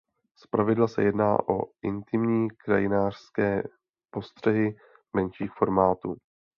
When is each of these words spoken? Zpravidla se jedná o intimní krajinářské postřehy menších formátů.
Zpravidla 0.39 0.87
se 0.87 1.03
jedná 1.03 1.49
o 1.49 1.67
intimní 1.81 2.49
krajinářské 2.49 3.63
postřehy 4.13 4.75
menších 5.15 5.51
formátů. 5.53 6.15